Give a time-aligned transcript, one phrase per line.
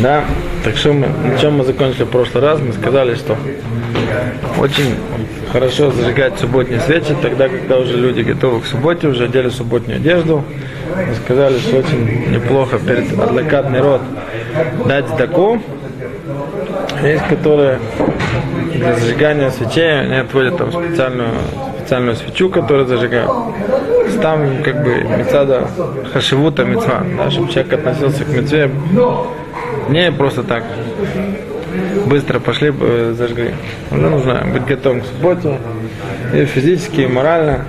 [0.00, 0.24] Да,
[0.64, 3.36] так что мы, на чем мы закончили в прошлый раз, мы сказали, что
[4.58, 4.94] очень
[5.52, 10.42] хорошо зажигать субботние свечи, тогда, когда уже люди готовы к субботе, уже одели субботнюю одежду.
[10.96, 14.00] Мы сказали, что очень неплохо перед адвокатный род
[14.86, 15.60] дать таку.
[17.02, 17.78] Есть, которые
[18.74, 21.30] для зажигания свечей, они отводят там специальную,
[21.78, 23.30] специальную свечу, которую зажигают.
[24.22, 25.68] Там как бы мецада
[26.12, 28.70] хашивута мецва, да, чтобы человек относился к мецве
[29.88, 30.64] не просто так
[32.06, 33.54] быстро пошли, э, зажгли.
[33.90, 35.58] Уже нужно быть готовым к субботе
[36.34, 37.64] и физически, и морально,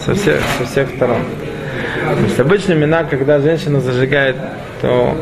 [0.00, 1.22] со всех, со всех сторон.
[2.04, 4.36] То есть обычно мина, когда женщина зажигает,
[4.80, 5.16] то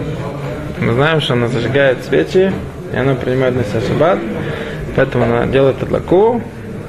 [0.81, 2.53] мы знаем, что она зажигает свечи,
[2.93, 4.19] и она принимает на себя шаббат,
[4.97, 6.43] поэтому она делает адлаку,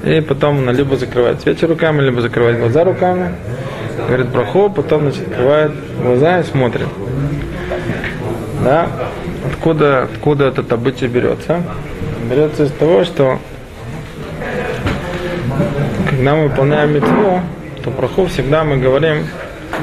[0.03, 3.35] и потом она либо закрывает свечи руками, либо закрывает глаза руками,
[4.07, 5.71] говорит браху, потом значит, открывает
[6.01, 6.87] глаза и смотрит.
[8.63, 8.87] Да?
[9.61, 11.61] Откуда, откуда этот обычай берется?
[12.27, 13.37] Берется из того, что
[16.09, 17.41] когда мы выполняем митцву,
[17.83, 19.27] то проху всегда мы говорим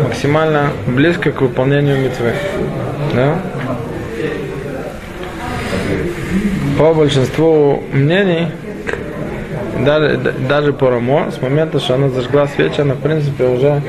[0.03, 2.33] максимально близко к выполнению митцвы.
[3.15, 3.39] Да?
[6.77, 8.49] По большинству мнений,
[9.87, 10.17] даже,
[10.49, 13.81] даже по Рамо, с момента, что она зажгла свечи, она в принципе уже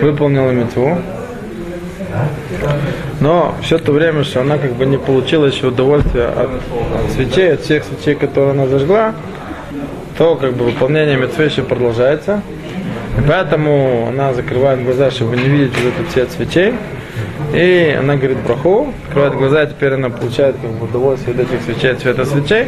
[0.00, 0.96] выполнила митцву.
[3.20, 7.54] Но все то время, что она как бы не получила еще удовольствия от, от свечей,
[7.54, 9.14] от всех свечей, которые она зажгла,
[10.16, 12.42] то как бы выполнение митцвы еще продолжается.
[13.18, 16.74] И поэтому она закрывает глаза, чтобы не видеть вот этот цвет свечей.
[17.52, 21.62] И она говорит браху, открывает глаза, и теперь она получает как бы, удовольствие от этих
[21.62, 22.66] свечей, цвета свечей.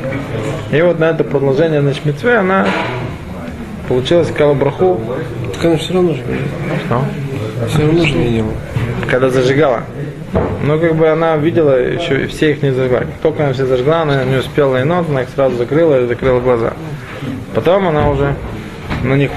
[0.72, 2.66] И вот на это продолжение на шмитве она
[3.88, 4.98] получила, сказала браху.
[5.54, 6.22] Так она все равно же
[6.86, 7.04] Что?
[7.68, 8.52] Все равно же видела.
[9.08, 9.82] Когда зажигала.
[10.62, 13.02] Ну, как бы она видела, еще все их не зажгла.
[13.22, 16.40] Только она все зажгла, она не успела и нот, она их сразу закрыла и закрыла
[16.40, 16.74] глаза.
[17.54, 18.36] Потом она уже
[19.02, 19.30] на них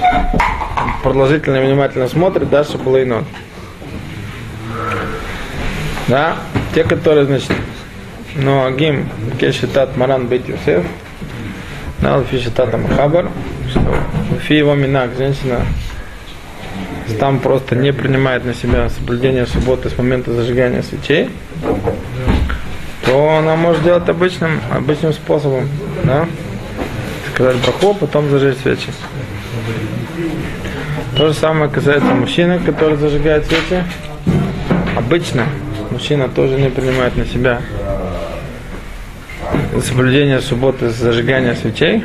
[1.02, 3.24] продолжительно внимательно смотрит, дальше было и нот.
[6.08, 6.36] Да,
[6.74, 7.52] те, которые, значит,
[8.36, 9.08] ну, Агим,
[9.40, 10.84] Кешитат Маран Бейт Юсеф,
[12.00, 13.30] да, Лфи Шитата Махабар,
[13.70, 13.80] что
[14.36, 15.60] Лфи его минак, женщина
[17.18, 21.30] там просто не принимает на себя соблюдение субботы с момента зажигания свечей,
[23.04, 25.68] то она может делать обычным, обычным способом,
[26.04, 26.26] да?
[27.34, 28.88] Сказать браху, потом зажечь свечи.
[31.16, 33.84] То же самое касается мужчины, который зажигает свечи.
[34.96, 35.46] Обычно
[35.90, 37.60] мужчина тоже не принимает на себя
[39.82, 42.04] соблюдение субботы с зажигания свечей.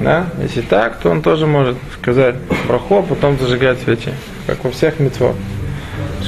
[0.00, 0.26] Да?
[0.40, 2.36] Если так, то он тоже может сказать
[2.68, 4.12] браху, а потом зажигать свечи,
[4.46, 5.36] как во всех митцвот.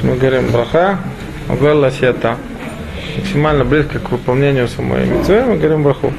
[0.02, 0.98] Мы говорим браха,
[1.48, 2.36] угорла сета.
[3.16, 6.12] Максимально близко к выполнению самой митцвы, мы говорим браху.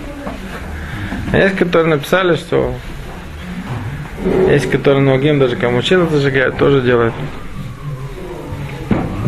[1.31, 2.73] А есть, которые написали, что
[4.49, 7.13] есть, которые ногим, даже когда мужчина зажигает, тоже делает.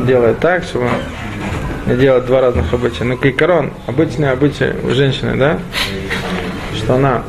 [0.05, 0.89] Делает так, чтобы
[1.85, 3.05] не делать два разных обычая.
[3.05, 5.59] Но кайкарон, обычный обычай у женщины, да,
[6.75, 7.23] что она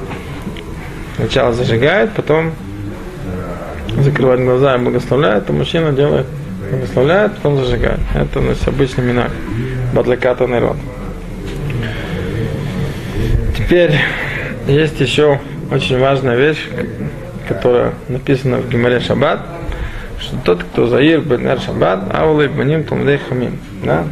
[1.16, 2.52] сначала зажигает, потом
[3.98, 6.26] закрывает глаза и благословляет, а мужчина делает
[6.70, 8.00] благословляет, потом зажигает.
[8.14, 9.30] Это у нас обычный минак.
[9.92, 10.76] Бадлаката народ.
[13.56, 13.92] Теперь
[14.66, 15.38] есть еще
[15.70, 16.66] очень важная вещь,
[17.46, 19.40] которая написана в Гимаре Шаббат,
[20.18, 23.58] что тот, кто заир бенер Шаббат, аулы баним тумдей хамим.
[23.84, 24.04] Да?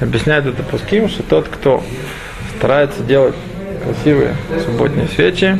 [0.00, 1.82] Объясняет это пуским, что тот, кто
[2.56, 3.34] старается делать
[3.88, 4.34] красивые
[4.64, 5.56] субботние свечи,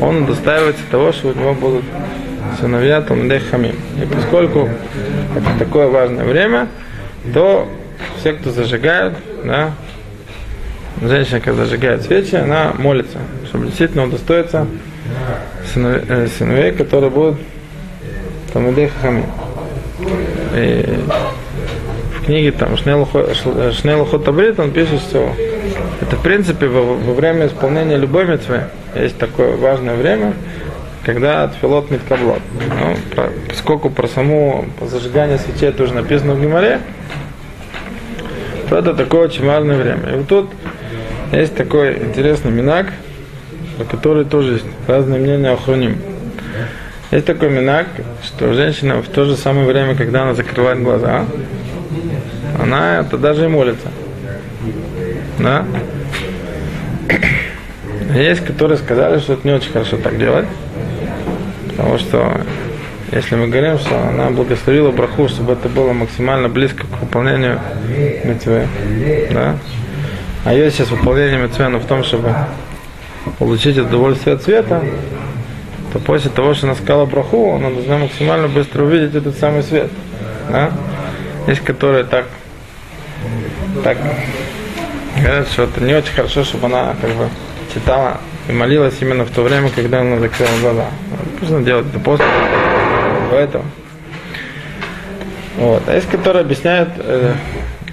[0.00, 1.84] он удостаивается того, что у него будут
[2.60, 3.76] сыновья Тумдех Хамим.
[4.00, 4.68] И поскольку
[5.36, 6.68] это такое важное время,
[7.32, 7.68] то
[8.18, 9.72] все, кто зажигают, да,
[11.00, 14.66] женщина, когда зажигает свечи, она молится, чтобы действительно удостоиться
[15.72, 17.38] сыновей, э, сыновей которые будут
[18.52, 19.26] Тумдех Хамим.
[20.54, 20.98] И
[22.18, 25.32] в книге там Шнелухот Табрит он пишет, что
[26.02, 28.64] это, в принципе, во, во время исполнения любой митвы
[28.94, 30.34] есть такое важное время,
[31.04, 32.40] когда отфилот миткаблот.
[32.68, 36.80] Ну, про, поскольку про саму по зажигание свечей это уже написано в Гимаре,
[38.68, 40.12] то это такое очень важное время.
[40.12, 40.50] И вот тут
[41.30, 42.86] есть такой интересный минак,
[43.76, 45.98] про который тоже есть разные мнения о хроним.
[47.12, 47.86] Есть такой минак,
[48.24, 51.26] что женщина в то же самое время, когда она закрывает глаза,
[52.60, 53.88] она это даже и молится.
[55.38, 55.64] Да?
[58.14, 60.46] Есть, которые сказали, что это не очень хорошо так делать.
[61.68, 62.42] Потому что
[63.10, 67.60] если мы говорим, что она благословила браху, чтобы это было максимально близко к выполнению
[68.24, 68.66] митвы,
[69.30, 69.56] да,
[70.44, 72.34] А ее сейчас выполнение митцвена в том, чтобы
[73.38, 74.82] получить удовольствие от света,
[75.92, 79.90] то после того, что она сказала браху, она должна максимально быстро увидеть этот самый свет.
[80.50, 80.70] Да?
[81.46, 82.26] Есть которые так,
[83.84, 83.98] так
[85.16, 87.28] говорят, что это не очень хорошо, чтобы она как бы
[87.72, 90.86] читала и молилась именно в то время, когда она закрыла глаза.
[91.40, 92.26] Нужно делать это после
[93.32, 93.64] этого.
[95.56, 95.82] Вот.
[95.86, 97.34] А есть, которые объясняют, э,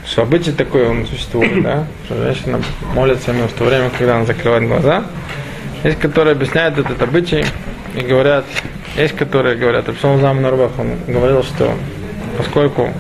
[0.06, 1.86] что обычай такой он существует, да?
[2.06, 2.62] что женщина
[2.94, 5.04] молится именно в то время, когда она закрывает глаза.
[5.84, 7.46] Есть, которые объясняют этот обычай
[7.96, 8.46] и говорят,
[8.96, 11.74] есть, которые говорят, Рапсон Зам Нарбах, он говорил, что
[12.38, 12.92] поскольку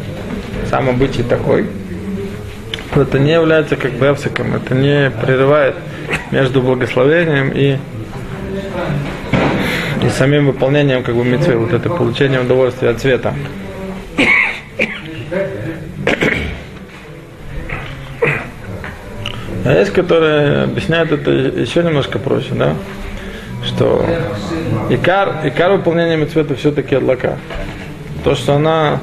[0.69, 1.67] сам обычай такой,
[2.93, 5.75] то это не является как бы эпсиком, это не прерывает
[6.31, 7.77] между благословением и
[10.03, 13.33] и самим выполнением как бы митцвы, вот это получение удовольствия от света.
[19.65, 22.73] А есть, которые объясняют это еще немножко проще, да?
[23.63, 24.05] Что
[24.89, 27.37] икар, икар выполнения митцвета все-таки адлака.
[28.23, 29.01] То, что она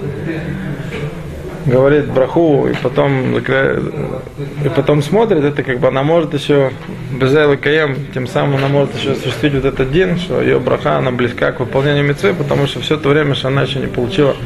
[1.66, 6.70] говорит браху и потом и потом смотрит, это как бы она может еще
[7.10, 11.10] без каем, тем самым она может еще осуществить вот этот день, что ее браха, она
[11.10, 14.36] близка к выполнению митцвы, потому что все то время, что она еще не получила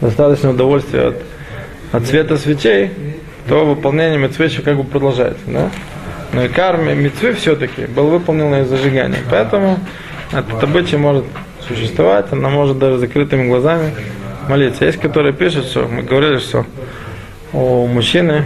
[0.00, 1.22] достаточно удовольствия от,
[1.92, 2.90] от цвета свечей,
[3.48, 5.70] то выполнение митцвы еще как бы продолжается, да?
[6.32, 9.20] Но и карме митцвы все-таки был выполнен из зажигания.
[9.30, 9.78] Поэтому
[10.32, 11.24] этот обычай может
[11.66, 13.92] существовать, она может даже закрытыми глазами
[14.48, 14.84] молиться.
[14.84, 16.66] Есть, которые пишут, что мы говорили, что
[17.52, 18.44] у мужчины,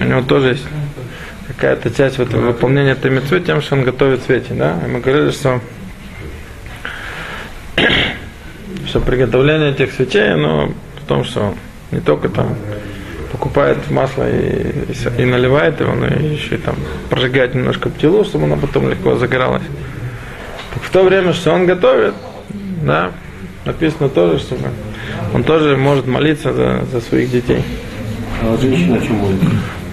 [0.00, 0.64] у него тоже есть
[1.48, 4.78] какая-то часть вот выполнения этой митцвы тем, что он готовит свечи, да?
[4.84, 5.60] И мы говорили, что
[8.86, 10.72] что приготовление этих свечей, оно
[11.02, 11.54] в том, что
[11.90, 12.56] не только там
[13.32, 16.76] покупает масло и, и, и наливает его, но еще и там
[17.08, 19.62] прожигает немножко птилу, чтобы оно потом легко загоралось.
[20.74, 22.14] Так в то время, что он готовит,
[22.82, 23.12] да,
[23.64, 24.56] написано тоже, что
[25.32, 27.62] он тоже может молиться за, за своих детей.
[28.42, 29.46] А женщина о чем молится?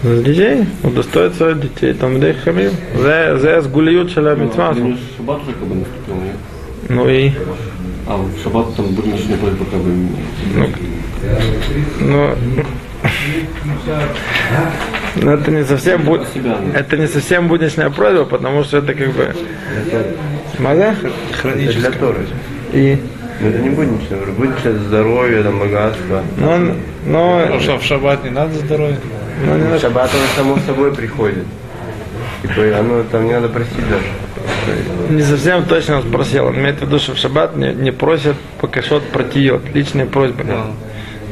[0.03, 2.71] За детей, удостоит своих детей, там где хамим.
[2.95, 4.95] За, за сгулиют шаля митцвасу.
[5.17, 6.35] Шаббат уже как бы наступил, нет?
[6.89, 7.31] Ну и,
[8.07, 9.91] А, в шаббат там будничная просьба как бы...
[10.55, 10.67] ну,
[11.99, 12.29] ну,
[15.15, 16.79] но это не совсем бу- себя, да.
[16.79, 19.33] это не совсем будничная просьба, потому что это как бы
[20.59, 20.95] Маза?
[21.43, 22.27] Для Торы.
[22.73, 22.97] И
[23.39, 26.23] Но это не будничное, уже будничное это здоровье, там, богатство.
[26.37, 26.57] но,
[27.05, 28.97] но, Ну что, в шаббат не надо здоровья?
[29.45, 31.45] но не на- Шаббат оно само собой приходит.
[32.41, 35.13] Типа, оно там не надо просить даже.
[35.13, 36.45] не совсем точно спросил.
[36.45, 40.43] Он имеет в виду, что в шаббат не, не просят покашот протиот, личные просьбы.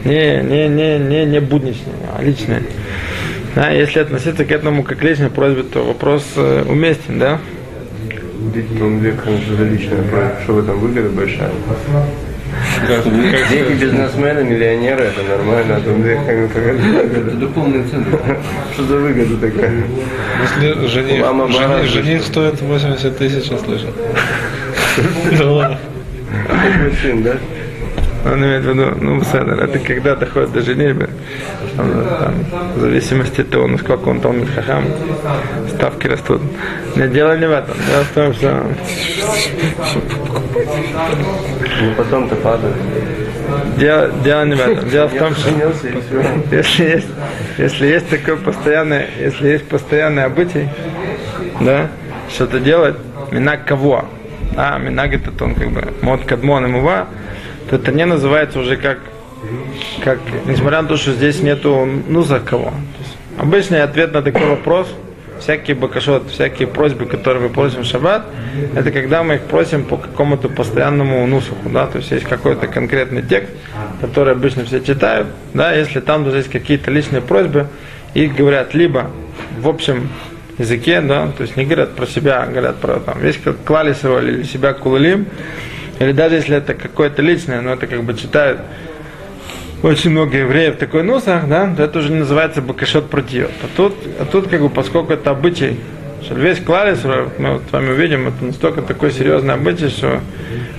[0.04, 2.62] Не, не, не, не, не будничные, а личные.
[3.56, 7.40] Да, если относиться к этому как к личной просьбе, то вопрос э, уместен, да?
[8.36, 10.36] Длительным веком же личная просьба.
[10.44, 11.52] Что в этом выгода большая?
[13.50, 18.20] Дети бизнесмены, миллионеры, это нормально, а там веками Это духовный центр.
[18.74, 19.84] Что за выгода такая?
[20.42, 23.90] Если жених, жених, жених стоит 80 тысяч, я слышал.
[25.38, 25.78] Долларов.
[26.48, 27.38] Такой сын, да?
[28.26, 31.10] Он имеет в виду, ну, это когда доходит до женитьбы,
[31.78, 32.34] там, там,
[32.76, 34.86] в зависимости от того, насколько он там хахам,
[35.70, 36.42] ставки растут.
[36.96, 37.78] Нет, дело не в этом.
[37.88, 38.66] Дело в том, что
[41.82, 42.76] Ну потом-то падает.
[43.78, 44.90] дело, дело не в этом.
[44.96, 45.50] Дело в том, что
[46.52, 47.08] если есть,
[47.60, 50.68] если есть такой постоянный, если есть постоянный обычай,
[51.62, 51.90] да,
[52.30, 52.96] что-то делать,
[53.32, 54.06] минак кого?
[54.58, 57.08] А, минак это он как бы мод кадмон и мува,
[57.70, 59.00] то это не называется уже как,
[60.04, 62.74] как, несмотря на то, что здесь нету ну за кого.
[63.38, 64.88] Обычный ответ на такой вопрос,
[65.40, 68.26] всякие бакашот, всякие просьбы, которые мы просим в шаббат,
[68.76, 73.22] это когда мы их просим по какому-то постоянному нусуху, да, то есть есть какой-то конкретный
[73.22, 73.52] текст,
[74.02, 77.68] который обычно все читают, да, если там даже есть какие-то личные просьбы,
[78.14, 79.12] их говорят либо
[79.60, 80.10] в общем
[80.58, 84.44] языке, да, то есть не говорят про себя, а говорят про там, весь клалисова или
[84.44, 85.28] себя кулалим,
[86.00, 88.60] или даже если это какое-то личное, но это как бы читают
[89.84, 93.50] очень много евреев такой нусах, да, то это уже называется бакашот против.
[93.62, 95.80] А тут, а тут как бы, поскольку это обычай,
[96.24, 97.04] что весь клалис,
[97.38, 100.22] мы вот с вами увидим, это настолько такой серьезный обычай, что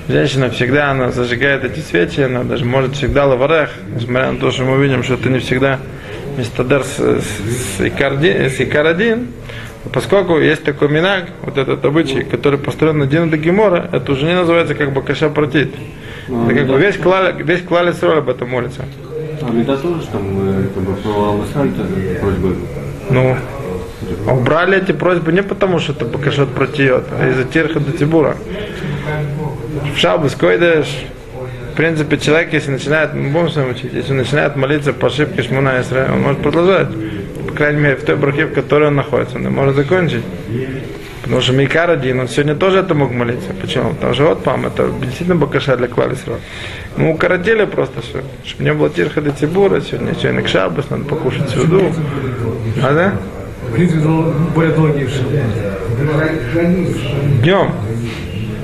[0.09, 4.65] женщина всегда, она зажигает эти свечи, она даже может всегда лаварех, несмотря на то, что
[4.65, 5.79] мы видим, что это не всегда
[6.37, 9.29] мистадер с, с, с, икарди- с икарадин,
[9.93, 14.35] Поскольку есть такой минаг, вот этот обычай, который построен на Дина Гемора, это уже не
[14.35, 15.75] называется как бы каша протит.
[16.29, 18.85] Это как бы весь клаль, весь клаль Исраэль об этом молится.
[19.43, 21.71] А Меда тоже там, э, как бы, про Алмасаль
[22.21, 22.53] просьба.
[23.11, 23.37] Ну?
[24.27, 28.37] А Убрали эти просьбы не потому, что это Бакашот протиет, а из-за Тирха до Тибура.
[29.95, 30.87] В Шабас койдеш,
[31.73, 35.43] в принципе, человек, если начинает, мы будем с вами учить, если начинает молиться по ошибке
[35.43, 36.89] Шмуна Исраиля, он может продолжать.
[37.57, 40.23] Крайней мере, в той брахе, в которой он находится, он может закончить.
[41.23, 43.53] Потому что Мейкар один, он сегодня тоже это мог молиться.
[43.61, 43.91] Почему?
[43.95, 46.39] Потому что вот пам, это действительно бакаша для клали срок.
[46.97, 51.05] Мы укоротили просто все, чтобы не было тирха до тибура, сегодня сегодня к шабас, надо
[51.05, 51.93] покушать сюду.
[52.81, 53.13] А да?
[54.55, 55.09] Более долгие.
[57.43, 57.73] Днем.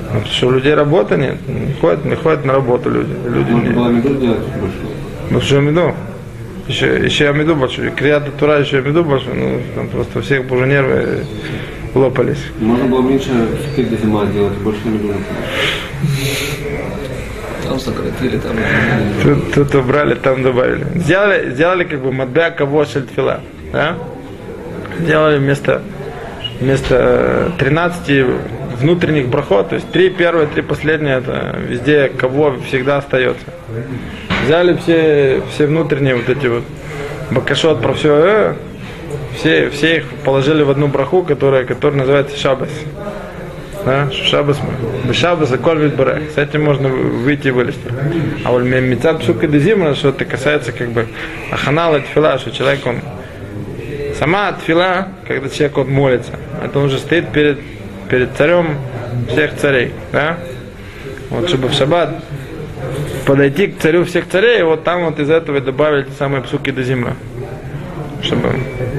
[0.07, 3.13] Потому что у людей работы нет, не ходят, не ходят на работу люди.
[3.25, 3.69] Люди не...
[3.71, 4.77] было меду делать больше.
[5.31, 5.93] Ну что меду?
[6.67, 7.91] Еще, еще Амиду большой.
[7.91, 9.33] Криата Тура еще Амиду большой.
[9.33, 11.25] Ну, там просто всех уже нервы
[11.93, 12.43] лопались.
[12.59, 13.29] Можно было меньше
[13.75, 15.13] до зима делать, больше меду.
[17.67, 18.55] Там сократили, там
[19.23, 20.85] Тут, тут убрали, там добавили.
[20.95, 23.41] Сделали, сделали как бы мадбя кого шельтфила.
[23.71, 23.97] Да?
[24.99, 25.81] Сделали вместо,
[26.59, 28.25] вместо э, 13
[28.79, 33.45] внутренних брахот, то есть три первые, три последние, это везде кого всегда остается.
[34.43, 36.63] Взяли все, все внутренние вот эти вот
[37.31, 38.53] бакашот про все, э,
[39.37, 42.69] все, все их положили в одну браху, которая, которая называется шабас.
[43.85, 44.59] Да, шабас
[45.11, 46.31] шабаса коль барех.
[46.31, 47.87] С этим можно выйти и вылезти.
[48.45, 51.07] А вот мецад псука дезимра, что это касается как бы
[51.51, 53.01] аханала тфила, что человек он
[54.17, 56.31] сама тфила, когда человек он молится,
[56.63, 57.59] это он уже стоит перед,
[58.09, 58.77] перед царем
[59.29, 59.91] всех царей.
[60.11, 60.37] Да?
[61.29, 62.23] Вот чтобы в шаббат
[63.25, 66.71] подойти к царю всех царей, вот там вот из этого и добавили те самые псуки
[66.71, 67.15] до зимра.
[68.21, 68.49] Чтобы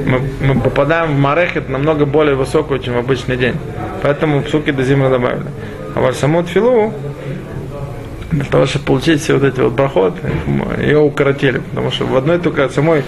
[0.07, 3.55] мы, мы попадаем в Марехет намного более высокую, чем в обычный день.
[4.03, 5.47] Поэтому псуки до зимы добавили.
[5.95, 6.93] А вот саму тфилу,
[8.31, 10.15] для того, чтобы получить все вот эти вот брахот,
[10.79, 11.63] ее укоротили.
[11.71, 13.03] Потому что в одной только самой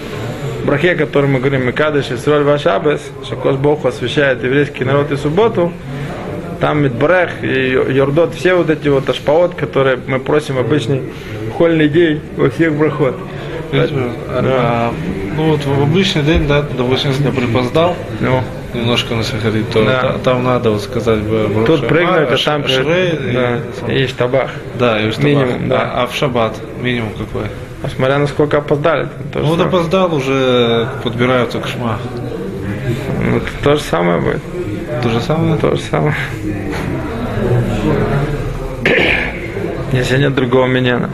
[0.65, 5.17] брахе, о которой мы говорим, Микадыш, Исроль Вашабес, что Кош Бог освящает еврейский народ и
[5.17, 5.71] субботу,
[6.59, 11.01] там Мидбрех и Йордот, все вот эти вот ашпаот, которые мы просим обычный
[11.57, 13.15] хольный день во всех брахот.
[14.29, 14.93] А,
[15.35, 18.41] ну вот в обычный день, да, допустим, если я припоздал, Ну,
[18.73, 20.01] немножко на сахарит, то Да.
[20.01, 23.59] та- там надо вот сказать бы тут прыгнуть, а там Шрей, да,
[23.93, 24.51] и, и штабах.
[24.79, 25.25] да, и штабах.
[25.25, 25.81] Минимум, да.
[25.93, 27.43] А, а в шаббат минимум какой?
[27.83, 29.03] А смотря насколько опоздали.
[29.03, 31.97] там то Ну вот опоздал, уже подбираются к шма.
[33.23, 34.41] Ну, то же самое будет.
[35.03, 35.57] То же самое?
[35.57, 36.15] То же самое.
[39.91, 41.09] Если нет другого минена.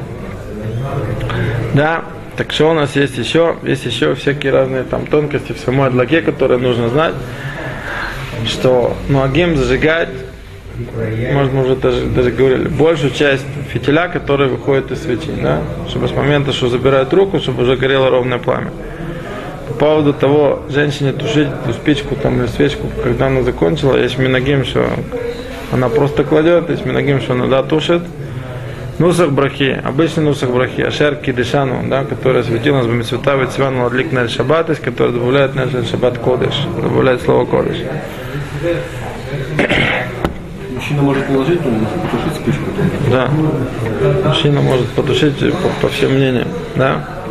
[1.73, 2.03] Да,
[2.37, 3.55] так что у нас есть еще?
[3.63, 7.13] Есть еще всякие разные там тонкости в самой адлаке, которые нужно знать.
[8.47, 10.09] Что нуагим зажигать,
[11.33, 15.61] может, мы уже даже, даже говорили, большую часть фитиля, который выходит из свечи, да?
[15.87, 18.71] Чтобы с момента, что забирают руку, чтобы уже горело ровное пламя.
[19.73, 24.65] По поводу того, женщине тушить эту спичку там или свечку, когда она закончила, есть миногим,
[24.65, 24.87] что
[25.71, 28.03] она просто кладет, есть миногим, что она да, тушит.
[28.99, 34.27] Нусах брахи, обычный нусах брахи, ашер кидишану, да, который светил нас бамисвета вецван ладлик на
[34.27, 37.77] шаббат, из который добавляет на шаббат кодыш, добавляет слово кодыш.
[40.75, 42.63] Мужчина может положить, потушить спичку.
[43.09, 43.29] Да.
[44.25, 46.47] Мужчина может потушить по, по всем мнениям.
[46.75, 47.22] Да.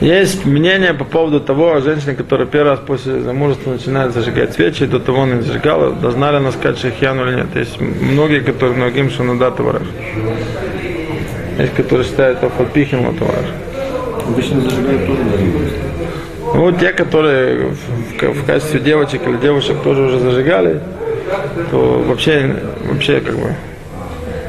[0.00, 4.98] Есть мнение по поводу того, женщины, которая первый раз после замужества начинает зажигать свечи, до
[4.98, 7.48] того она не зажигала, должна ли она сказать шахьяну или нет.
[7.54, 9.86] Есть многие, которые многим что надо товарищ.
[11.58, 13.48] Есть, которые считают это фальпихим товарищ.
[14.26, 15.20] Обычно зажигают тоже.
[16.54, 20.80] Ну, те, которые в, в- в качестве девочек или девушек тоже уже зажигали,
[21.70, 22.56] то вообще,
[22.90, 23.54] вообще как бы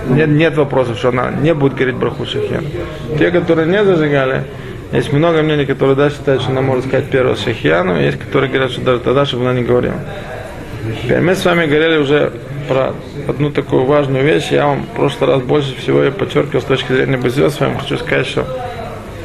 [0.10, 2.66] нет, нет вопросов, что она не будет гореть браху шахьян.
[3.20, 4.44] Те, которые не зажигали,
[4.92, 8.72] есть много мнений, которые да, считают, что она может сказать первого шахьяну, есть, которые говорят,
[8.72, 9.96] что даже тогда, чтобы она не говорила.
[11.02, 12.34] Теперь мы с вами говорили уже
[12.68, 12.94] про
[13.28, 14.52] одну такую важную вещь.
[14.52, 17.78] Я вам в прошлый раз больше всего я подчеркивал с точки зрения Базиос, с вами
[17.80, 18.46] хочу сказать, что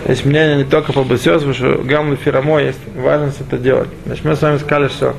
[0.06, 3.88] есть мнение не только по Базиосу, что Гамлу Фирамо есть важность это делать.
[4.04, 5.14] Значит, мы с вами сказали, что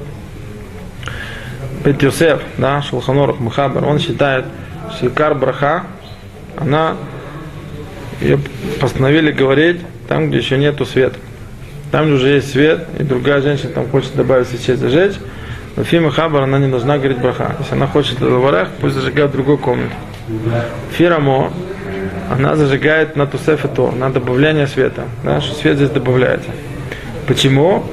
[1.84, 4.46] Бет Йосеф, да, Шулханорух Мухабар, он считает,
[4.96, 5.84] что Икар Браха,
[6.56, 6.96] она
[8.22, 8.40] ее
[8.80, 11.18] постановили говорить там, где еще нету света.
[11.92, 15.16] Там, где уже есть свет, и другая женщина там хочет добавить свечей зажечь,
[15.76, 17.56] но Фима Хабар она не должна говорить браха.
[17.60, 19.94] Если она хочет лаварах, пусть зажигает в другой комнате.
[20.92, 21.54] Фирамо,
[22.32, 25.06] она зажигает на тусефету, на добавление света.
[25.24, 26.50] Да, что свет здесь добавляется.
[27.28, 27.86] Почему?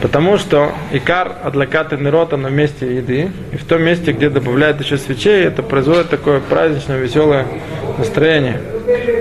[0.00, 4.98] Потому что икар адлакаты нерота на месте еды, и в том месте, где добавляют еще
[4.98, 7.46] свечей, это производит такое праздничное, веселое
[8.02, 8.60] настроение,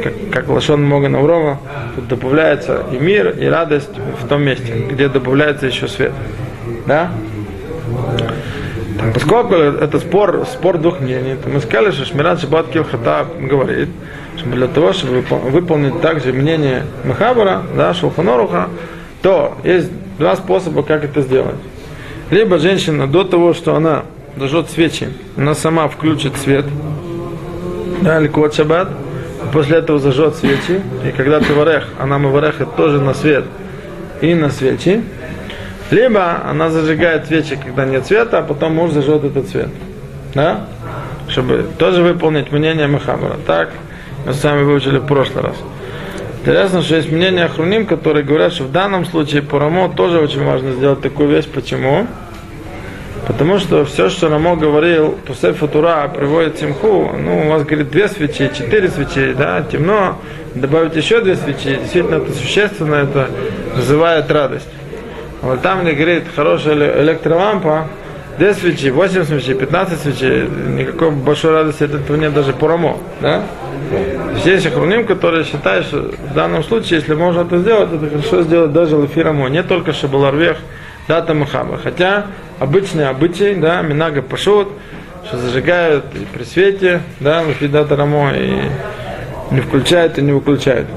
[0.04, 1.60] как, как Лашон Мога Наврова,
[1.96, 6.12] тут добавляется и мир, и радость в том месте, где добавляется еще свет.
[6.88, 7.12] Да?
[9.14, 13.90] Поскольку это спор, спор двух мнений, то мы сказали, что Шмират Шабат Килхата говорит,
[14.38, 18.70] что для того, чтобы выпол- выполнить также мнение Махабара, да, Шулханоруха,
[19.22, 21.56] то есть два способа, как это сделать.
[22.30, 24.04] Либо женщина до того, что она
[24.38, 26.66] зажжет свечи, она сама включит свет,
[28.02, 28.90] да, или кот шаббат,
[29.54, 33.46] после этого зажжет свечи, и когда ты варех, она маварехет тоже на свет
[34.22, 35.04] и на свечи,
[35.92, 39.70] либо она зажигает свечи, когда нет света, а потом муж зажжет этот свет.
[40.34, 40.68] Да?
[41.28, 43.36] Чтобы тоже выполнить мнение Махабара.
[43.46, 43.70] Так
[44.26, 45.56] мы с вами выучили в прошлый раз.
[46.42, 50.44] Интересно, что есть мнение Ахруним, которые говорят, что в данном случае по Рамо тоже очень
[50.44, 51.48] важно сделать такую вещь.
[51.48, 52.08] Почему?
[53.28, 58.08] Потому что все, что Рамо говорил, после футура приводит симху, ну, у вас, говорит, две
[58.08, 60.18] свечи, четыре свечи, да, темно,
[60.56, 63.30] добавить еще две свечи, действительно, это существенно, это
[63.76, 64.68] вызывает радость.
[65.42, 67.88] А вот там, где говорит, хорошая эле- электролампа,
[68.38, 72.98] 2 свечи, 8 свечей, 15 свечей, никакой большой радости от этого нет даже по Рамо,
[73.20, 73.44] да?
[74.38, 78.72] Здесь Ахруним, которые считают, что в данном случае, если можно это сделать, это хорошо сделать
[78.72, 80.58] даже Лафирамо, не только Шабаларвех,
[81.12, 81.78] дата Махаба.
[81.78, 82.28] Хотя
[82.58, 84.70] обычный обычай, да, Минага Пашут,
[85.26, 88.62] что зажигают и при свете, да, Лафидата Рамо, и
[89.52, 90.88] не включают и не выключают.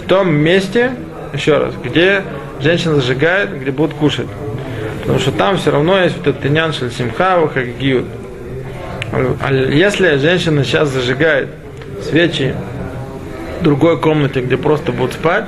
[0.00, 0.92] В том месте,
[1.32, 2.22] еще раз, где
[2.60, 4.28] женщина зажигает, где будут кушать.
[5.00, 8.06] Потому что там все равно есть вот этот тинян симхава, как гиют.
[9.10, 11.48] А если женщина сейчас зажигает
[12.08, 12.54] свечи
[13.58, 15.46] в другой комнате, где просто будут спать,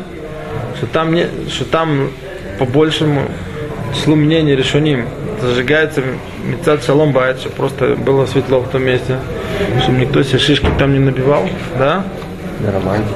[0.78, 2.10] что там, не, что там
[2.58, 3.28] по большему
[3.94, 5.06] числу мнений решеним
[5.40, 6.02] зажигается
[6.44, 9.18] мецад шалом байт, чтобы просто было светло в том месте,
[9.82, 11.48] чтобы никто себе шишки там не набивал,
[11.78, 12.04] да?
[12.60, 13.06] Нормально.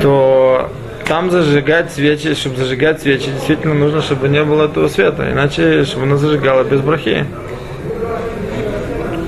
[0.00, 0.70] то
[1.06, 6.04] там зажигать свечи, чтобы зажигать свечи, действительно нужно, чтобы не было этого света, иначе, чтобы
[6.04, 7.24] она зажигала без брахи.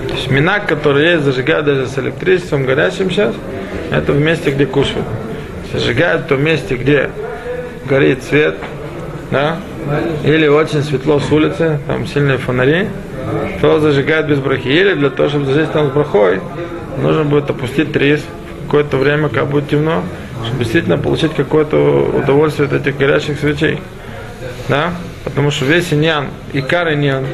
[0.09, 3.35] То есть минак, который есть, зажигают даже с электричеством горячим сейчас,
[3.90, 5.07] это в месте, где кушают.
[5.72, 7.11] Зажигают в том месте, где
[7.88, 8.57] горит свет,
[9.31, 9.59] да,
[10.25, 12.88] или очень светло с улицы, там сильные фонари,
[13.61, 14.69] то зажигают без брахи.
[14.69, 16.40] Или для того, чтобы зажечь там с брахой,
[16.99, 18.25] нужно будет опустить рис
[18.62, 20.03] в какое-то время, как будет темно,
[20.45, 23.81] чтобы действительно получить какое-то удовольствие от этих горящих свечей.
[24.69, 24.93] Да?
[25.25, 27.25] Потому что весь иньян, и кар иньян,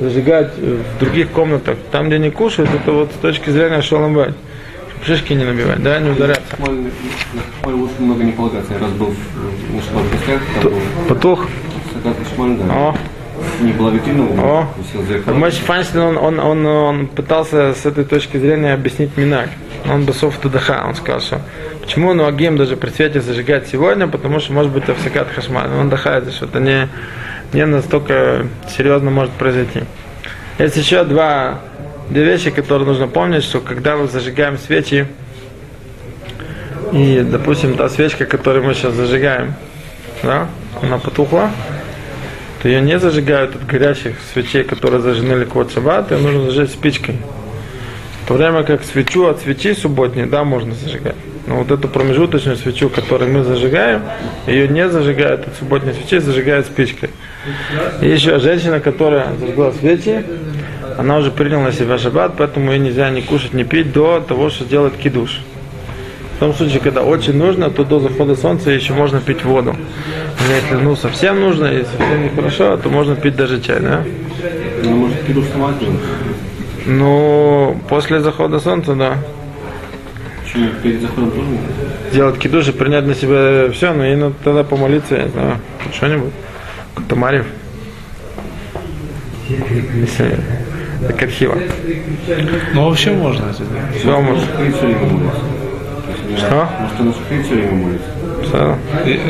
[0.00, 4.34] зажигать в других комнатах, там, где не кушают, это вот с точки зрения шаломбай.
[5.06, 6.56] Шишки не набивать, да, не ударяться.
[6.58, 8.72] На Хмаль лучше много не полагаться.
[8.72, 9.14] Я раз был
[9.72, 10.72] на там был
[11.08, 11.46] Потух.
[11.92, 12.74] Сагат Шмаль, да.
[12.74, 12.96] О,
[13.60, 14.68] Не была витрина, О.
[15.32, 19.50] Мой Файнштейн, он, он, он, он пытался с этой точки зрения объяснить Минак.
[19.88, 21.40] Он бесов тудаха, он сказал, что
[21.80, 25.70] почему Нуагим даже при свете зажигать сегодня, потому что может быть авсакат хашмаль.
[25.70, 26.88] Он дохает, что это не,
[27.52, 29.84] не настолько серьезно может произойти.
[30.58, 31.60] Есть еще два,
[32.10, 35.06] две вещи, которые нужно помнить, что когда мы зажигаем свечи,
[36.92, 39.54] и, допустим, та свечка, которую мы сейчас зажигаем,
[40.22, 40.48] да,
[40.80, 41.50] она потухла,
[42.62, 47.16] то ее не зажигают от горящих свечей, которые зажжены ликвот шаббат, ее нужно зажечь спичкой.
[48.24, 51.16] В то время как свечу от свечи субботней, да, можно зажигать.
[51.46, 54.02] Но вот эту промежуточную свечу, которую мы зажигаем,
[54.48, 57.10] ее не зажигают от субботней свечи, зажигают спичкой.
[58.00, 60.24] И еще женщина, которая зажгла свечи,
[60.98, 64.50] она уже приняла на себя шаббат, поэтому ей нельзя ни кушать, ни пить до того,
[64.50, 65.40] что делать кидуш.
[66.36, 69.74] В том случае, когда очень нужно, то до захода солнца еще можно пить воду.
[69.74, 74.04] Но если ну, совсем нужно и совсем нехорошо, то можно пить даже чай, да?
[74.84, 76.00] Ну, может, кидуш сама сделать?
[76.84, 79.18] Ну, после захода солнца, да.
[80.44, 81.46] Почему перед заходом тоже?
[82.12, 85.58] Делать кидуш и принять на себя все, но и надо тогда помолиться, я не знаю,
[85.92, 86.32] что-нибудь.
[87.14, 87.46] Марьев.
[89.48, 90.38] Если
[91.02, 91.56] это архива.
[92.74, 93.96] Ну, вообще можно это делать.
[93.96, 94.18] Все,
[96.30, 96.68] есть, Что?
[96.98, 97.56] Может, все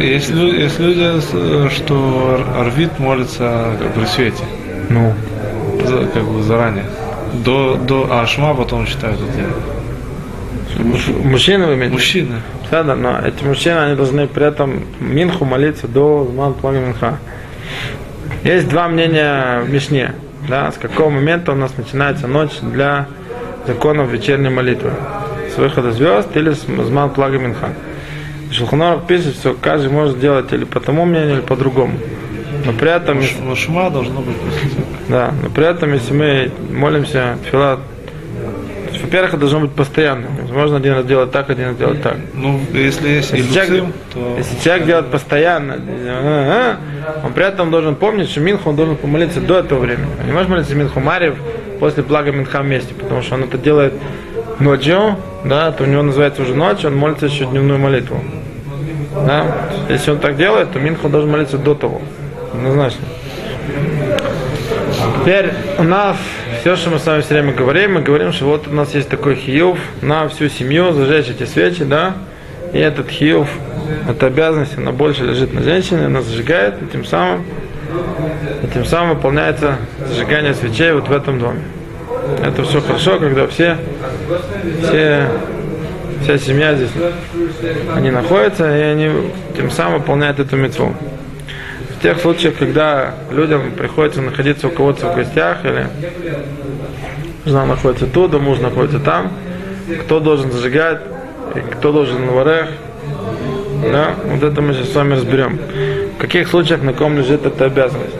[0.00, 4.44] Есть, есть люди, что Арвит молится при свете,
[4.88, 5.12] Ну,
[5.84, 6.84] за- как бы заранее.
[7.44, 10.82] До, до а Шма потом читают это.
[11.24, 11.92] мужчины вы имеете?
[11.92, 12.36] Мужчины.
[12.70, 17.18] Да, да, но эти мужчины, они должны при этом Минху молиться до Зман Плага Минха.
[18.42, 20.12] Есть два мнения в Мишне,
[20.48, 23.06] да, с какого момента у нас начинается ночь для
[23.66, 24.92] законов вечерней молитвы.
[25.54, 27.70] С выхода звезд или с Зман Плага Минха.
[28.50, 31.98] Шелхоноров пишет, что каждый может делать или по тому мнению, или по другому.
[32.64, 33.22] Но при этом,
[33.54, 34.36] Шма должно быть
[35.08, 37.78] да, но при этом, если мы молимся филат
[39.06, 40.26] во-первых, это должно быть постоянно.
[40.42, 42.16] Возможно, один раз делать так, один раз делать так.
[42.34, 47.46] Ну, если есть Если человек, иллюцим, то если человек делает постоянно, а, а, он при
[47.46, 50.08] этом должен помнить, что Минху он должен помолиться до этого времени.
[50.20, 51.36] Он не может молиться Минху Марьев
[51.78, 53.94] после блага Минха вместе, потому что он это делает
[54.58, 58.20] ночью, да, то у него называется уже ночь, он молится еще дневную молитву.
[59.26, 59.68] Да?
[59.88, 62.02] Если он так делает, то Минху должен молиться до того.
[62.52, 63.06] Однозначно.
[65.20, 66.16] Теперь у нас
[66.60, 69.08] все, что мы с вами все время говорим, мы говорим, что вот у нас есть
[69.08, 72.14] такой хиюв на всю семью зажечь эти свечи, да,
[72.72, 73.48] и этот хиюв,
[74.08, 77.44] эта обязанность, она больше лежит на женщине, она зажигает, и тем самым,
[78.62, 79.76] и тем самым выполняется
[80.08, 81.62] зажигание свечей вот в этом доме.
[82.44, 83.76] Это все хорошо, когда все,
[84.82, 85.28] все,
[86.22, 86.90] вся семья здесь,
[87.94, 90.94] они находятся, и они тем самым выполняют эту мецву.
[91.98, 95.86] В тех случаях, когда людям приходится находиться у кого-то в гостях, или
[97.46, 99.32] жена находится тут, а муж находится там,
[100.02, 101.00] кто должен зажигать,
[101.54, 102.68] и кто должен на варех,
[103.82, 105.58] да, вот это мы сейчас с вами разберем.
[106.16, 108.16] В каких случаях на ком лежит эта обязанность.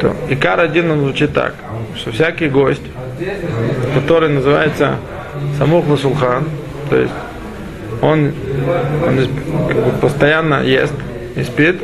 [0.00, 1.54] То, Икар один он звучит так,
[1.96, 2.82] что всякий гость,
[3.94, 4.96] который называется
[5.58, 6.44] Самух Лашулхан,
[6.88, 7.12] то есть
[8.00, 8.32] он,
[9.06, 9.18] он
[9.68, 10.94] как бы постоянно ест
[11.34, 11.76] и спит,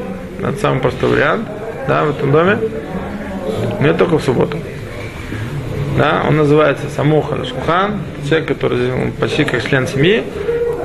[0.43, 1.49] это самый простой вариант,
[1.87, 2.59] да, в этом доме,
[3.81, 4.59] но только в субботу.
[5.97, 10.25] Да, он называется Самуха Лашулхан, человек, который он почти как член семьи,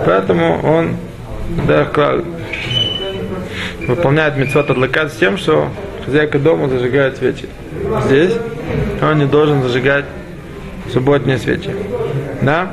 [0.06, 0.98] поэтому он
[1.66, 1.88] да,
[3.88, 5.70] выполняет митцвот адлакат с тем, что
[6.06, 7.48] хозяйка дома зажигает свечи.
[8.06, 8.34] Здесь
[9.02, 10.06] он не должен зажигать
[10.92, 11.72] субботние свечи.
[12.42, 12.72] Да?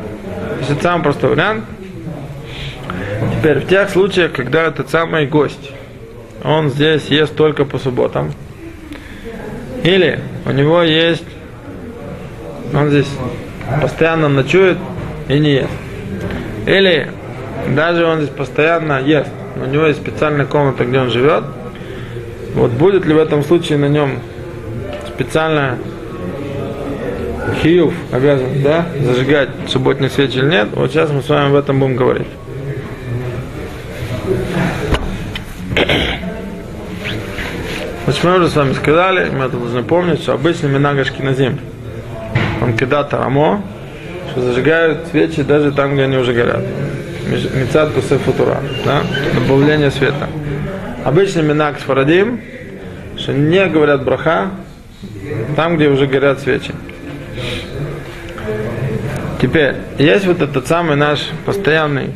[0.68, 1.64] Это самый простой вариант.
[3.38, 5.70] Теперь, в тех случаях, когда этот самый гость,
[6.42, 8.32] он здесь ест только по субботам,
[9.82, 11.24] или у него есть,
[12.74, 13.08] он здесь
[13.80, 14.78] постоянно ночует
[15.28, 15.70] и не ест.
[16.66, 17.10] Или
[17.74, 21.44] даже он здесь постоянно ест, у него есть специальная комната, где он живет.
[22.54, 24.20] Вот будет ли в этом случае на нем
[25.08, 25.78] специальная
[27.62, 31.80] хиюв обязан, да, зажигать субботние свечи или нет, вот сейчас мы с вами об этом
[31.80, 32.26] будем говорить.
[38.04, 41.60] Значит, мы уже с вами сказали, мы это должны помнить, что обычно минагашки на землю.
[42.60, 43.62] Он кидата рамо,
[44.30, 46.62] что зажигают свечи даже там, где они уже горят.
[47.26, 49.02] Мецат футура, да?
[49.34, 50.28] добавление света.
[51.02, 52.42] Обычно минак с фарадим,
[53.16, 54.50] что не говорят браха
[55.56, 56.74] там, где уже горят свечи.
[59.40, 62.10] Теперь, есть вот этот самый наш постоянный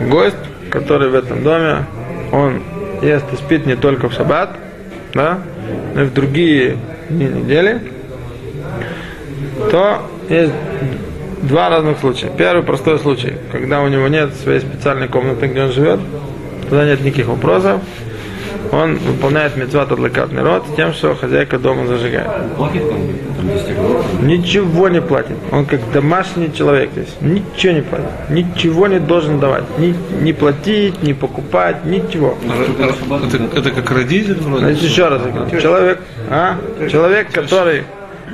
[0.00, 0.34] гость,
[0.70, 1.86] который в этом доме,
[2.32, 2.62] он
[3.02, 4.56] ест и спит не только в шаббат,
[5.14, 5.40] да,
[5.94, 6.76] но и в другие
[7.08, 7.80] дни недели,
[9.70, 10.52] то есть
[11.42, 12.30] два разных случая.
[12.36, 16.00] Первый простой случай, когда у него нет своей специальной комнаты, где он живет,
[16.68, 17.80] тогда нет никаких вопросов.
[18.72, 22.26] Он выполняет мецват адлакат народ тем, что хозяйка дома зажигает.
[22.56, 23.00] Платит там,
[23.36, 24.26] там 10 гривен?
[24.26, 25.36] Ничего не платит.
[25.50, 27.14] Он как домашний человек здесь.
[27.20, 28.06] Ничего не платит.
[28.30, 29.64] Ничего не должен давать.
[29.76, 32.38] Ни, не платить, не покупать, ничего.
[33.26, 34.64] это, это как родитель вроде.
[34.64, 35.20] Значит, еще раз.
[35.60, 36.56] Человек, а?
[36.90, 37.84] Человек, который,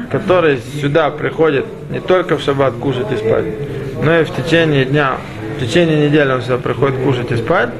[0.08, 3.44] который сюда приходит не только в шаббат кушать и спать,
[4.04, 5.16] но и в течение дня,
[5.56, 7.70] в течение недели он сюда приходит кушать и спать,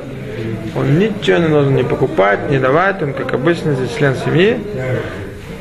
[0.77, 4.59] он ничего не должен не покупать, не давать, он как обычный здесь член семьи,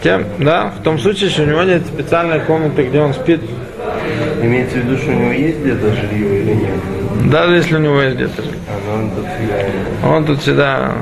[0.03, 3.41] тем, да, в том случае, что у него нет специальной комнаты, где он спит,
[4.41, 7.31] Имеется в виду, что у него есть где-то жилье или нет?
[7.31, 8.41] даже если у него есть где-то.
[8.43, 8.57] жилье.
[8.87, 9.69] Он тут всегда
[10.09, 10.95] Он тут всегда,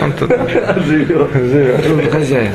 [0.00, 0.30] он тут
[0.86, 1.32] живет.
[1.32, 2.12] живет.
[2.12, 2.52] Хозяин.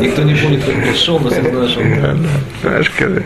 [0.00, 1.82] Никто не помнит, как пришел, но всегда нашел.
[2.84, 3.24] Скажи.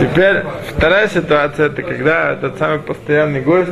[0.00, 0.42] Теперь
[0.76, 3.70] вторая ситуация, это когда этот самый постоянный гость,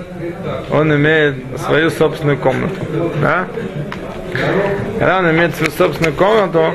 [0.71, 2.75] он имеет свою собственную комнату.
[3.21, 3.47] Да?
[4.99, 6.75] Когда он имеет свою собственную комнату,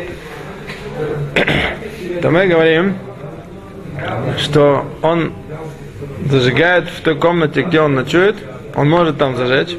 [2.21, 2.95] то мы говорим,
[4.37, 5.33] что он
[6.29, 8.35] зажигает в той комнате, где он ночует,
[8.75, 9.75] он может там зажечь.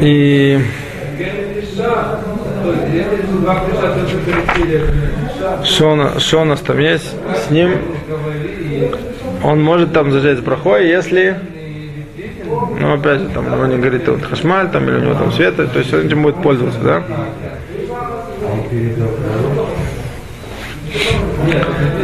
[0.00, 0.60] И
[5.64, 7.14] что у, что у нас там есть
[7.46, 7.72] с ним?
[9.44, 11.36] Он может там зажечь брахой, если,
[12.78, 15.32] ну опять же, там у него не горит вот хашмаль, там или у него там
[15.32, 17.02] света, то есть он этим будет пользоваться, да?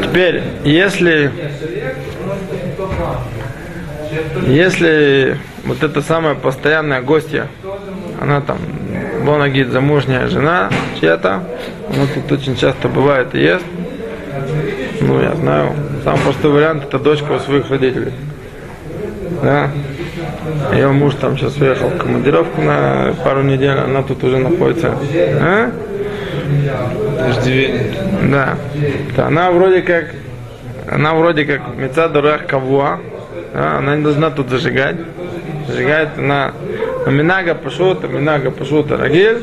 [0.09, 1.31] Теперь, если
[4.47, 7.49] если вот эта самая постоянная гостья,
[8.21, 8.59] она там
[9.27, 11.43] Бонагид замужняя жена чья-то,
[11.95, 13.65] она тут очень часто бывает и ест.
[15.01, 18.13] Ну, я знаю, самый простой вариант это дочка у своих родителей.
[19.43, 19.71] Да?
[20.73, 24.95] Ее муж там сейчас уехал в командировку на пару недель, она тут уже находится.
[25.41, 25.71] А?
[28.23, 28.57] Да.
[29.17, 30.15] То она вроде как,
[30.91, 32.99] она вроде как Мецадурах Кавуа,
[33.55, 34.97] да, она не должна тут зажигать.
[35.67, 36.53] Зажигает она
[37.07, 39.43] на Минага Пашута, Минага Пашута Рагиль,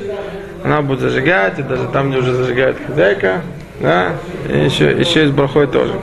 [0.63, 3.41] она будет зажигать, и даже там, где уже зажигает хозяйка,
[3.79, 4.13] да,
[4.49, 5.93] и еще, еще и с брахой тоже.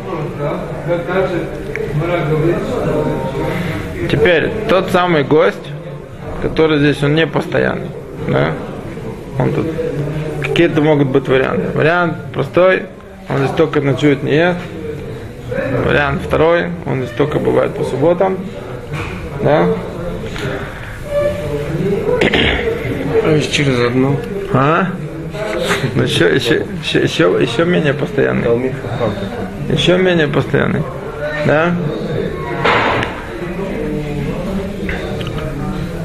[4.11, 5.69] Теперь, тот самый гость,
[6.43, 7.91] который здесь, он не постоянный,
[8.29, 8.53] да,
[9.39, 9.67] он тут,
[10.53, 11.77] какие-то могут быть варианты.
[11.77, 12.85] Вариант простой,
[13.29, 14.59] он здесь только ночует, не ест.
[15.87, 18.39] Вариант второй, он здесь только бывает по субботам,
[19.43, 19.67] да,
[23.25, 24.19] А через одну.
[24.53, 24.89] а?
[25.95, 28.73] Ну, еще, еще, еще, еще, еще менее постоянный.
[29.69, 30.83] Еще менее постоянный.
[31.47, 31.75] Да?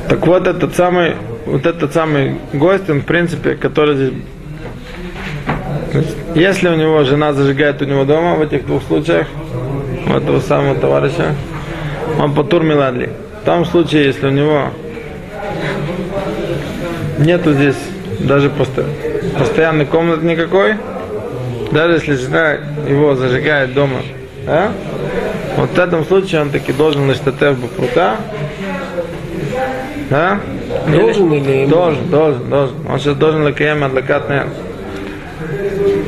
[0.09, 4.13] Так вот этот самый, вот этот самый гость, он в принципе, который здесь
[6.35, 9.27] если у него жена зажигает у него дома в этих двух случаях,
[10.07, 11.35] у этого самого товарища,
[12.19, 13.09] он потур миладли.
[13.41, 14.69] В том случае, если у него
[17.19, 17.77] нету здесь
[18.19, 18.85] даже просто
[19.37, 20.75] постоянной комнаты никакой,
[21.71, 23.99] даже если жена его зажигает дома,
[24.45, 24.71] да,
[25.57, 28.17] вот в этом случае он таки должен наштатев бы прута,
[30.09, 30.39] да?
[30.87, 31.65] Должен или?
[31.65, 32.75] Должен, должен, должен.
[32.89, 34.47] Он сейчас должен лакеем адлакат нер.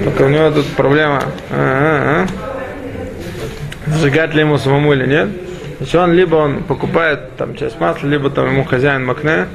[0.04, 1.24] Только у него тут проблема.
[1.52, 2.28] А, а,
[3.88, 3.92] а.
[3.92, 5.30] Зажигать ли ему самому или нет.
[5.78, 9.48] Значит, он либо он покупает там часть масла, либо там ему хозяин макне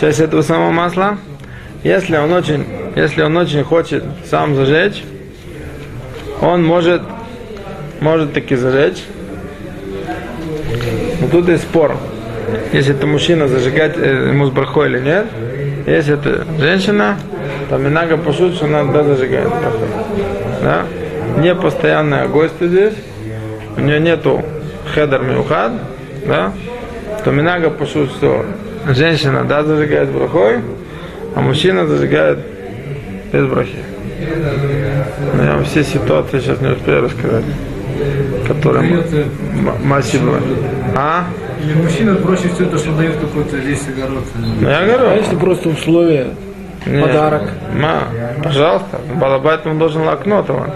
[0.00, 1.18] часть этого самого масла.
[1.82, 5.02] Если он очень, если он очень хочет сам зажечь,
[6.40, 7.02] он может,
[8.00, 9.04] может таки зажечь.
[11.20, 11.96] Но тут есть спор.
[12.72, 15.26] Если это мужчина зажигать э, ему с брахой или нет.
[15.86, 17.18] Если это женщина,
[17.68, 19.88] то Минага пошут, что она да, зажигает брахой.
[20.62, 20.82] Да?
[21.38, 22.94] Не постоянная гостья здесь.
[23.76, 24.42] У нее нету
[24.94, 25.72] хедер миухад.
[26.26, 26.52] Да?
[27.24, 28.44] То Минага пошут, что
[28.88, 30.58] женщина да, зажигает брахой,
[31.34, 32.38] а мужчина зажигает
[33.32, 33.78] без брахи.
[35.36, 37.44] Но я вам все ситуации сейчас не успею рассказать,
[38.46, 39.02] которые
[39.84, 40.40] массивно.
[40.96, 41.24] А?
[41.62, 44.24] Или мужчина проще все то, что дает какой-то здесь огород.
[44.60, 46.28] Ну, я говорю, А если просто условия?
[46.84, 47.42] Подарок.
[47.72, 48.04] Ма,
[48.42, 50.66] пожалуйста, балабайт он должен лакнот его.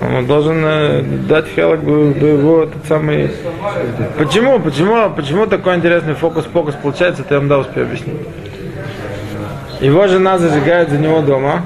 [0.00, 3.30] Он должен э, дать хелок бы его этот самый.
[4.18, 4.58] Почему?
[4.58, 5.10] Почему?
[5.10, 8.16] Почему такой интересный фокус-покус получается, это я вам да успею объяснить.
[9.80, 11.62] Его жена зажигает за него дома.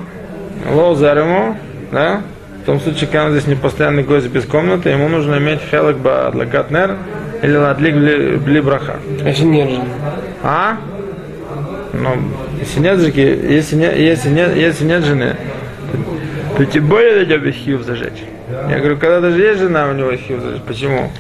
[0.71, 1.57] Лоузар ему,
[1.93, 2.23] да?
[2.63, 5.99] В том случае, когда он здесь не постоянный гость без комнаты, ему нужно иметь хелок
[5.99, 6.97] ба адлакат нер
[7.43, 8.97] или ладлик бли, бли браха.
[9.25, 9.81] А Если нет же.
[10.43, 10.77] А?
[11.93, 12.17] Ну,
[12.61, 15.37] если нет жики, если нет, если нет, если нет жены,
[16.57, 18.23] то тем более без хиюв зажечь.
[18.69, 20.63] Я говорю, когда даже есть жена, у него хиюв зажечь.
[20.67, 21.11] Почему?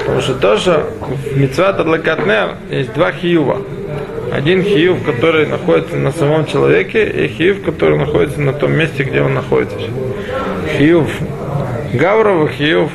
[0.00, 3.62] Потому что то, что в митцват адлакатнер есть два хиюва.
[4.32, 9.20] Один хиюв, который находится на самом человеке, и хиюв, который находится на том месте, где
[9.20, 9.76] он находится.
[10.76, 11.08] Хиюв
[11.92, 12.90] гавров и хиюв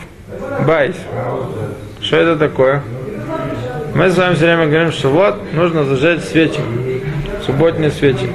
[0.67, 0.95] байс.
[2.01, 2.81] Что это такое?
[3.95, 6.59] Мы с вами все время говорим, что вот нужно зажечь свечи,
[7.49, 8.29] субботние свечи.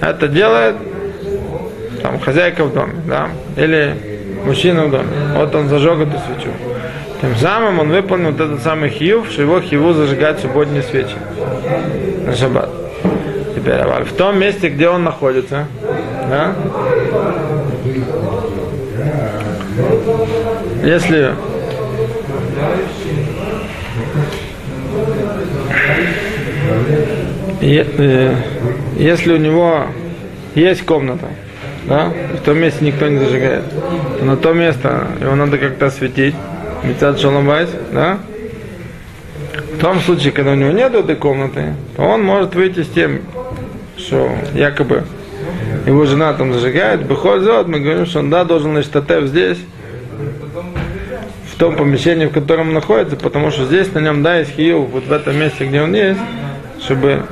[0.00, 0.76] Это делает
[2.02, 3.94] там хозяйка в доме, да, или
[4.44, 5.08] мужчина в доме.
[5.34, 6.50] Вот он зажег эту свечу.
[7.20, 11.16] Тем самым он выполнил вот этот самый хиюв, что его хиеву зажигать субботние свечи
[12.26, 12.70] на шаббат.
[13.54, 15.66] Теперь, в том месте, где он находится,
[16.28, 16.54] да,
[20.84, 21.34] если
[26.90, 29.86] Е- э, если у него
[30.54, 31.28] есть комната,
[31.86, 33.64] да, в том месте никто не зажигает,
[34.22, 36.34] на то место его надо как-то осветить,
[36.82, 38.18] Мецад Шаломбайс, да?
[39.74, 43.20] В том случае, когда у него нет этой комнаты, то он может выйти с тем,
[43.96, 45.04] что якобы
[45.86, 49.58] его жена там зажигает, выходит, мы говорим, что он да, должен на штатев здесь,
[51.52, 54.88] в том помещении, в котором он находится, потому что здесь на нем, да, есть хиюв,
[54.90, 56.20] вот в этом месте, где он есть,
[56.82, 57.24] чтобы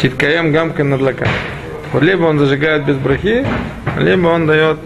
[0.00, 1.26] титкаем гамка надлака.
[1.92, 3.46] Вот либо он зажигает без брахи,
[3.98, 4.78] либо он дает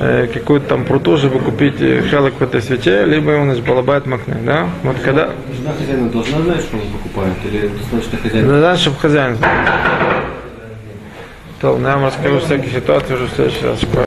[0.00, 4.06] э, какую-то там пруту, чтобы купить э, хелок в этой свече, либо он из балабайт
[4.06, 4.68] макне, да?
[4.82, 5.30] Вот когда...
[5.52, 7.34] Жена хозяина должна знать, что он покупает?
[7.44, 9.50] Или значит, что хозяин Да, чтобы хозяин знал.
[11.60, 14.05] То, я вам расскажу всякие ситуации уже в следующий раз.